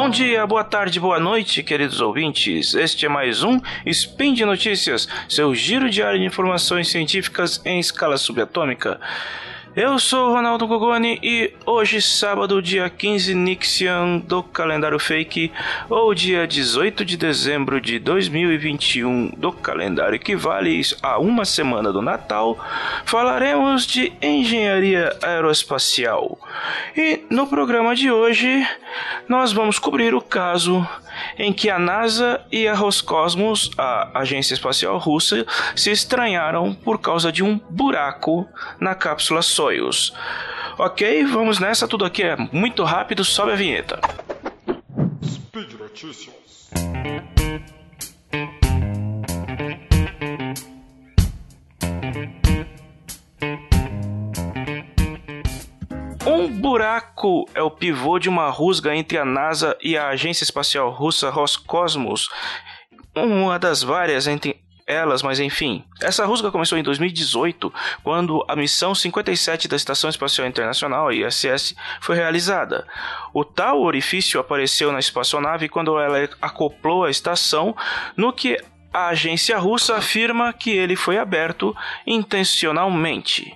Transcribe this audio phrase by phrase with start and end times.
[0.00, 2.72] Bom dia, boa tarde, boa noite, queridos ouvintes.
[2.72, 8.16] Este é mais um Spin de Notícias, seu giro diário de informações científicas em escala
[8.16, 8.98] subatômica.
[9.76, 15.52] Eu sou o Ronaldo Gogoni e hoje, sábado, dia 15 Nixian do calendário fake,
[15.88, 22.58] ou dia 18 de dezembro de 2021 do calendário equivale a uma semana do Natal,
[23.04, 26.36] falaremos de engenharia aeroespacial.
[26.96, 28.66] E no programa de hoje,
[29.28, 30.84] nós vamos cobrir o caso
[31.38, 37.32] em que a NASA e a Roscosmos, a agência espacial russa, se estranharam por causa
[37.32, 38.48] de um buraco
[38.78, 40.12] na cápsula Soyuz.
[40.78, 44.00] Ok, vamos nessa, tudo aqui é muito rápido, sobe a vinheta.
[45.22, 46.70] Speed Notícias.
[56.80, 61.28] Buraco é o pivô de uma rusga entre a NASA e a agência espacial russa
[61.28, 62.30] Roscosmos,
[63.14, 65.84] uma das várias entre elas, mas enfim.
[66.00, 67.70] Essa rusga começou em 2018,
[68.02, 72.86] quando a missão 57 da Estação Espacial Internacional, ISS, foi realizada.
[73.34, 77.76] O tal orifício apareceu na espaçonave quando ela acoplou a estação,
[78.16, 78.56] no que
[78.90, 83.54] a agência russa afirma que ele foi aberto intencionalmente.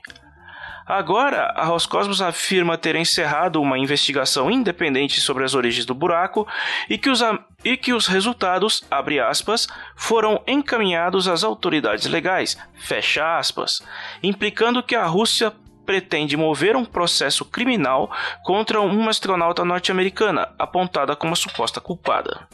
[0.86, 6.46] Agora, a Roscosmos afirma ter encerrado uma investigação independente sobre as origens do buraco
[6.90, 7.20] e que os,
[7.64, 13.82] e que os resultados, abre aspas, foram encaminhados às autoridades legais, fecha aspas,
[14.22, 15.52] implicando que a Rússia
[15.86, 18.10] pretende mover um processo criminal
[18.42, 22.46] contra uma astronauta norte-americana, apontada como a suposta culpada.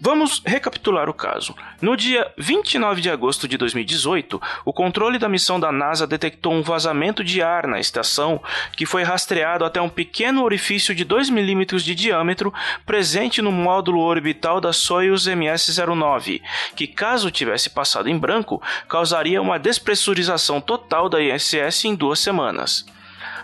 [0.00, 1.54] Vamos recapitular o caso.
[1.80, 6.62] No dia 29 de agosto de 2018, o controle da missão da NASA detectou um
[6.62, 8.42] vazamento de ar na estação
[8.76, 12.52] que foi rastreado até um pequeno orifício de 2 milímetros de diâmetro
[12.84, 16.42] presente no módulo orbital da Soyuz MS-09,
[16.76, 22.84] que, caso tivesse passado em branco, causaria uma despressurização total da ISS em duas semanas.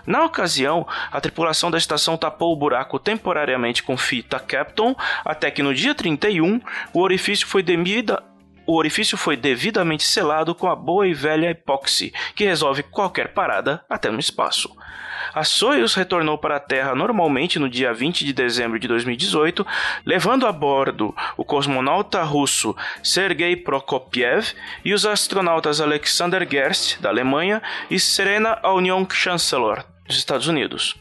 [0.07, 4.95] Na ocasião, a tripulação da estação tapou o buraco temporariamente com fita Kapton,
[5.25, 6.61] até que no dia 31
[6.93, 8.23] o orifício foi demida,
[8.67, 13.85] o orifício foi devidamente selado com a boa e velha epóxi, que resolve qualquer parada
[13.89, 14.71] até no espaço.
[15.35, 19.67] A Soyuz retornou para a Terra normalmente no dia 20 de dezembro de 2018,
[20.05, 24.53] levando a bordo o cosmonauta russo Sergei Prokopiev
[24.85, 30.97] e os astronautas Alexander Gerst, da Alemanha, e Serena Aunion Chancellor, dos Estados Unidos.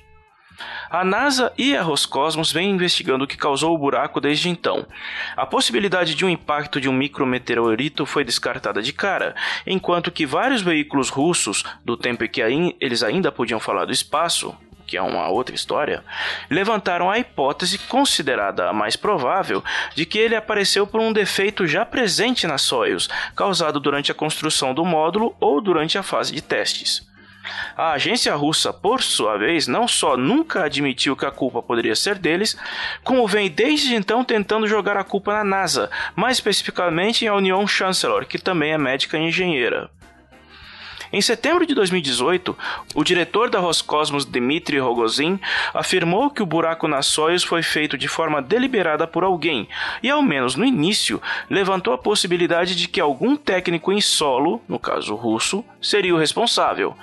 [0.89, 4.85] A NASA e a Roscosmos vêm investigando o que causou o buraco desde então.
[5.37, 10.61] A possibilidade de um impacto de um micrometeorito foi descartada de cara, enquanto que vários
[10.61, 12.41] veículos russos, do tempo em que
[12.81, 14.55] eles ainda podiam falar do espaço,
[14.89, 16.03] que é uma outra história,
[16.49, 21.85] levantaram a hipótese considerada a mais provável de que ele apareceu por um defeito já
[21.85, 27.07] presente na Soyuz, causado durante a construção do módulo ou durante a fase de testes.
[27.81, 32.15] A agência russa, por sua vez, não só nunca admitiu que a culpa poderia ser
[32.15, 32.57] deles,
[33.05, 38.25] como vem desde então tentando jogar a culpa na NASA, mais especificamente em Union Chancellor,
[38.25, 39.89] que também é médica e engenheira.
[41.11, 42.55] Em setembro de 2018,
[42.93, 45.39] o diretor da Roscosmos, Dmitry Rogozin,
[45.73, 49.67] afirmou que o buraco na Soyuz foi feito de forma deliberada por alguém
[50.03, 51.19] e, ao menos no início,
[51.49, 56.95] levantou a possibilidade de que algum técnico em solo, no caso russo, seria o responsável.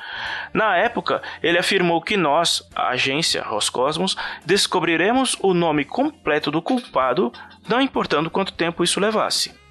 [0.54, 7.32] Na época, ele afirmou que nós, a agência Roscosmos, descobriremos o nome completo do culpado,
[7.68, 9.65] não importando quanto tempo isso levasse.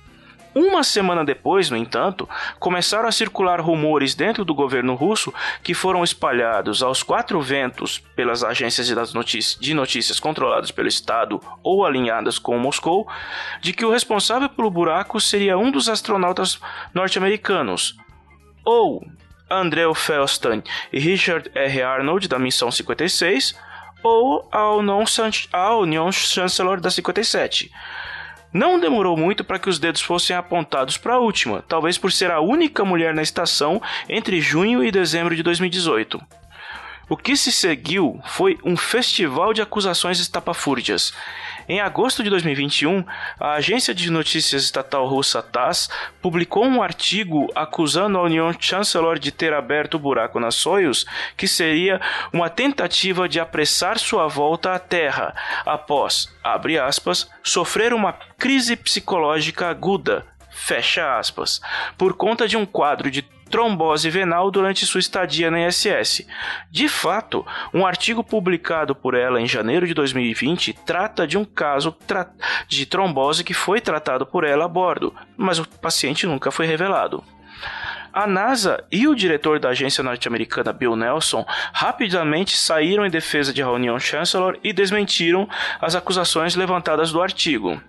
[0.56, 2.30] Uma semana depois, no entanto,
[2.60, 8.42] começaram a circular rumores dentro do governo russo que foram espalhados aos quatro ventos pelas
[8.42, 13.06] agências de notícias, controladas pelo Estado ou alinhadas com Moscou,
[13.60, 16.58] de que o responsável pelo buraco seria um dos astronautas
[16.94, 17.98] norte-americanos,
[18.64, 19.06] ou
[19.50, 20.64] Andrew Felstein
[20.94, 21.82] e Richard R.
[21.82, 23.60] Arnold da missão 56,
[24.02, 27.70] ou a Union Chancellor da 57.
[28.56, 32.32] Não demorou muito para que os dedos fossem apontados para a última, talvez por ser
[32.32, 36.22] a única mulher na estação entre junho e dezembro de 2018.
[37.10, 41.14] O que se seguiu foi um festival de acusações estapafúrdias.
[41.68, 43.04] Em agosto de 2021,
[43.40, 45.90] a agência de notícias estatal russa TASS
[46.22, 51.48] publicou um artigo acusando a União Chancellor de ter aberto o buraco na Soyuz, que
[51.48, 52.00] seria
[52.32, 55.36] uma tentativa de apressar sua volta à Terra,
[55.66, 60.26] após, abre aspas, sofrer uma crise psicológica aguda
[60.56, 61.62] fecha aspas,
[61.98, 66.28] por conta de um quadro de trombose venal durante sua estadia na ISS.
[66.70, 71.96] De fato, um artigo publicado por ela em janeiro de 2020 trata de um caso
[72.68, 77.24] de trombose que foi tratado por ela a bordo, mas o paciente nunca foi revelado.
[78.16, 83.62] A NASA e o diretor da agência norte-americana Bill Nelson rapidamente saíram em defesa de
[83.62, 85.50] Union Chancellor e desmentiram
[85.82, 87.82] as acusações levantadas do artigo.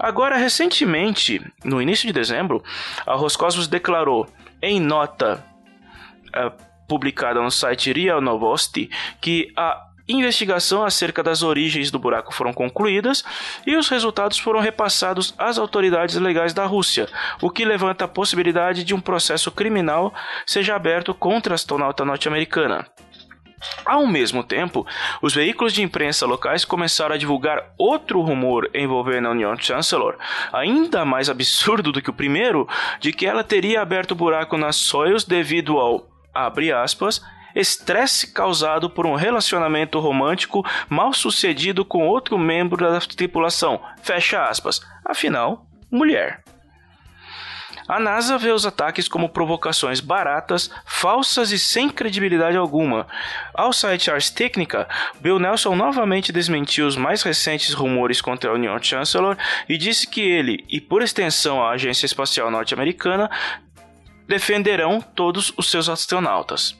[0.00, 2.64] Agora, recentemente, no início de dezembro,
[3.06, 4.26] a Roscosmos declarou
[4.62, 5.44] em nota
[6.28, 6.50] uh,
[6.88, 13.22] publicada no site RIA Novosti que a investigação acerca das origens do buraco foram concluídas
[13.66, 17.06] e os resultados foram repassados às autoridades legais da Rússia,
[17.42, 20.14] o que levanta a possibilidade de um processo criminal
[20.46, 22.86] seja aberto contra a astronauta norte-americana.
[23.84, 24.86] Ao mesmo tempo,
[25.20, 30.16] os veículos de imprensa locais começaram a divulgar outro rumor envolvendo a Union Chancellor,
[30.52, 32.68] ainda mais absurdo do que o primeiro,
[33.00, 37.20] de que ela teria aberto buraco nas Soyuz devido ao, abre aspas,
[37.54, 43.80] estresse causado por um relacionamento romântico mal sucedido com outro membro da tripulação.
[44.02, 44.80] Fecha aspas.
[45.04, 46.42] Afinal, mulher.
[47.90, 53.04] A NASA vê os ataques como provocações baratas, falsas e sem credibilidade alguma.
[53.52, 54.88] Ao site Ars Technica,
[55.20, 59.36] Bill Nelson novamente desmentiu os mais recentes rumores contra a Union Chancellor
[59.68, 63.28] e disse que ele, e por extensão a Agência Espacial Norte-Americana,
[64.28, 66.78] defenderão todos os seus astronautas.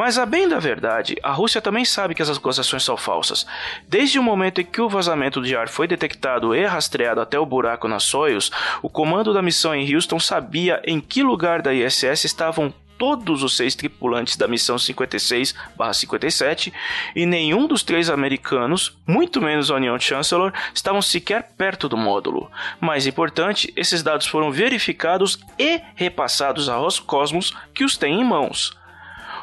[0.00, 3.46] Mas a bem da verdade, a Rússia também sabe que essas acusações são falsas.
[3.86, 7.44] Desde o momento em que o vazamento de ar foi detectado e rastreado até o
[7.44, 8.50] buraco na Soyuz,
[8.80, 13.54] o comando da missão em Houston sabia em que lugar da ISS estavam todos os
[13.54, 16.72] seis tripulantes da missão 56/57
[17.14, 22.50] e nenhum dos três americanos, muito menos a Union Chancellor, estavam sequer perto do módulo.
[22.80, 28.79] Mais importante, esses dados foram verificados e repassados a Roscosmos, que os tem em mãos.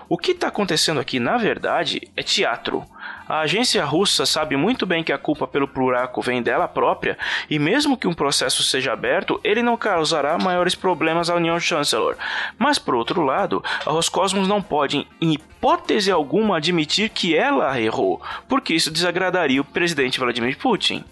[0.10, 2.86] O que está acontecendo aqui, na verdade, é teatro.
[3.28, 7.18] A agência russa sabe muito bem que a culpa pelo buraco vem dela própria,
[7.50, 12.16] e mesmo que um processo seja aberto, ele não causará maiores problemas à União Chancellor.
[12.58, 18.22] Mas, por outro lado, a Roscosmos não pode, em hipótese alguma, admitir que ela errou,
[18.48, 21.04] porque isso desagradaria o presidente Vladimir Putin.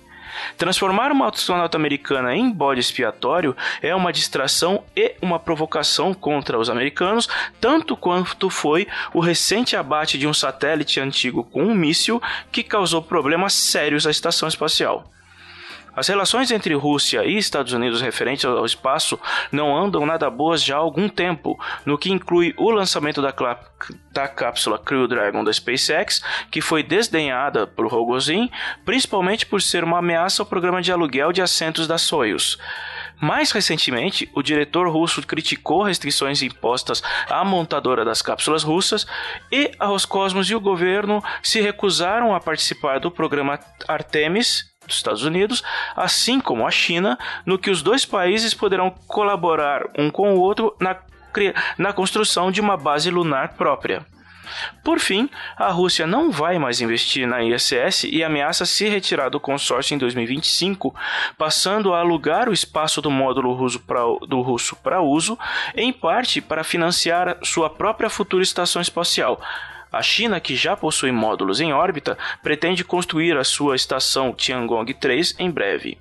[0.57, 6.69] Transformar uma astronauta americana em bode expiatório é uma distração e uma provocação contra os
[6.69, 7.27] americanos,
[7.59, 12.21] tanto quanto foi o recente abate de um satélite antigo com um míssil
[12.51, 15.05] que causou problemas sérios à estação espacial.
[15.95, 19.17] As relações entre Rússia e Estados Unidos referentes ao espaço
[19.51, 23.33] não andam nada boas já há algum tempo, no que inclui o lançamento da,
[24.11, 26.21] da cápsula Crew Dragon da SpaceX,
[26.51, 28.51] que foi desdenhada por Rogozin,
[28.83, 32.57] principalmente por ser uma ameaça ao programa de aluguel de assentos da Soyuz.
[33.21, 39.07] Mais recentemente, o diretor russo criticou restrições impostas à montadora das cápsulas russas
[39.49, 43.57] e a Roscosmos e o governo se recusaram a participar do programa
[43.87, 45.63] Artemis dos Estados Unidos,
[45.95, 50.75] assim como a China, no que os dois países poderão colaborar um com o outro
[50.79, 50.97] na,
[51.77, 54.05] na construção de uma base lunar própria.
[54.83, 59.39] Por fim, a Rússia não vai mais investir na ISS e ameaça se retirar do
[59.39, 60.93] consórcio em 2025,
[61.37, 65.37] passando a alugar o espaço do módulo russo pra, do russo para uso,
[65.75, 69.41] em parte para financiar sua própria futura estação espacial.
[69.91, 75.35] A China, que já possui módulos em órbita, pretende construir a sua estação Tiangong 3
[75.39, 75.97] em breve.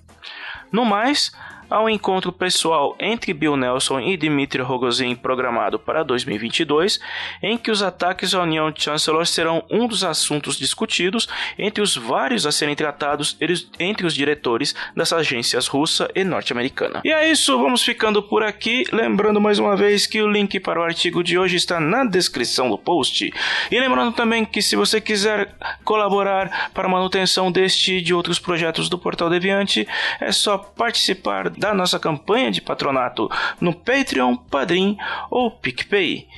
[0.73, 1.33] No mais,
[1.69, 7.01] ao encontro pessoal entre Bill Nelson e Dmitry Rogozin programado para 2022,
[7.43, 11.29] em que os ataques à União Chancellor serão um dos assuntos discutidos
[11.59, 13.37] entre os vários a serem tratados
[13.79, 17.01] entre os diretores das agências russa e norte-americana.
[17.05, 20.81] E é isso, vamos ficando por aqui, lembrando mais uma vez que o link para
[20.81, 23.33] o artigo de hoje está na descrição do post.
[23.71, 25.55] E lembrando também que se você quiser
[25.85, 29.87] colaborar para a manutenção deste e de outros projetos do Portal Deviante,
[30.21, 34.99] é só participar da nossa campanha de patronato no Patreon, Padrim
[35.31, 36.29] ou PicPay.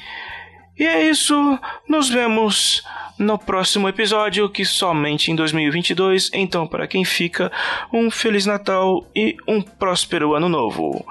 [0.79, 2.85] E é isso, nos vemos
[3.19, 6.31] no próximo episódio, que somente em 2022.
[6.33, 7.51] Então, para quem fica,
[7.93, 11.05] um Feliz Natal e um próspero Ano Novo.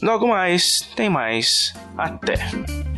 [0.00, 1.74] Logo mais, tem mais.
[1.96, 2.97] Até!